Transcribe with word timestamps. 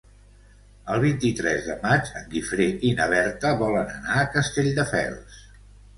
El 0.93 1.01
vint-i-tres 1.03 1.67
de 1.67 1.75
maig 1.83 2.09
en 2.21 2.25
Guifré 2.33 2.69
i 2.89 2.93
na 3.01 3.07
Berta 3.15 3.53
volen 3.63 3.93
anar 3.99 4.17
a 4.23 4.29
Castelldefels. 4.39 5.37